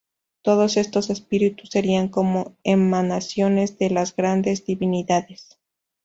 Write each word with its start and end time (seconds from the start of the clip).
Todos 0.41 0.77
estos 0.77 1.11
espíritus 1.11 1.69
serían 1.69 2.07
como 2.07 2.57
emanaciones 2.63 3.77
de 3.77 3.91
las 3.91 4.15
grandes 4.15 4.65
divinidades. 4.65 5.59